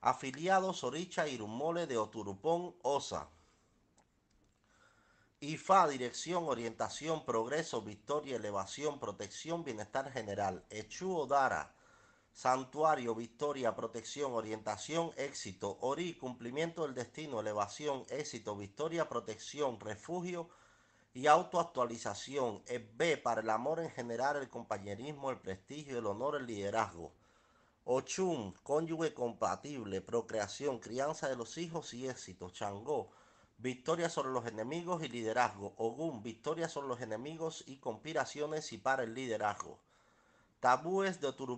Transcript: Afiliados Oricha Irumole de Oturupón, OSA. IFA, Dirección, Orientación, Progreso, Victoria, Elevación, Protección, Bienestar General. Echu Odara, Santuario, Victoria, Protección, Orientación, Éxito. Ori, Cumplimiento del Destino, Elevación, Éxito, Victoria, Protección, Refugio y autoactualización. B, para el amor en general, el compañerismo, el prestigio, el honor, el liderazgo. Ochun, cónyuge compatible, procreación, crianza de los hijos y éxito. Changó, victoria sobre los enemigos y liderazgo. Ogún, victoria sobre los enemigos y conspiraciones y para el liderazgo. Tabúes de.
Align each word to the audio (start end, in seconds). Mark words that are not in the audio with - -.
Afiliados 0.00 0.84
Oricha 0.84 1.26
Irumole 1.26 1.88
de 1.88 1.98
Oturupón, 1.98 2.76
OSA. 2.82 3.28
IFA, 5.40 5.88
Dirección, 5.88 6.44
Orientación, 6.48 7.24
Progreso, 7.24 7.82
Victoria, 7.82 8.36
Elevación, 8.36 9.00
Protección, 9.00 9.64
Bienestar 9.64 10.12
General. 10.12 10.64
Echu 10.70 11.16
Odara, 11.16 11.74
Santuario, 12.32 13.16
Victoria, 13.16 13.74
Protección, 13.74 14.32
Orientación, 14.34 15.10
Éxito. 15.16 15.78
Ori, 15.80 16.14
Cumplimiento 16.14 16.82
del 16.82 16.94
Destino, 16.94 17.40
Elevación, 17.40 18.04
Éxito, 18.08 18.56
Victoria, 18.56 19.08
Protección, 19.08 19.80
Refugio 19.80 20.48
y 21.12 21.26
autoactualización. 21.26 22.62
B, 22.94 23.16
para 23.16 23.40
el 23.40 23.50
amor 23.50 23.80
en 23.80 23.90
general, 23.90 24.36
el 24.36 24.48
compañerismo, 24.48 25.30
el 25.30 25.40
prestigio, 25.40 25.98
el 25.98 26.06
honor, 26.06 26.36
el 26.36 26.46
liderazgo. 26.46 27.12
Ochun, 27.84 28.52
cónyuge 28.62 29.14
compatible, 29.14 30.00
procreación, 30.00 30.78
crianza 30.78 31.28
de 31.28 31.36
los 31.36 31.56
hijos 31.58 31.94
y 31.94 32.08
éxito. 32.08 32.50
Changó, 32.50 33.10
victoria 33.56 34.08
sobre 34.10 34.30
los 34.30 34.46
enemigos 34.46 35.02
y 35.02 35.08
liderazgo. 35.08 35.74
Ogún, 35.78 36.22
victoria 36.22 36.68
sobre 36.68 36.88
los 36.88 37.00
enemigos 37.00 37.64
y 37.66 37.76
conspiraciones 37.78 38.72
y 38.72 38.78
para 38.78 39.04
el 39.04 39.14
liderazgo. 39.14 39.78
Tabúes 40.60 41.20
de. 41.20 41.32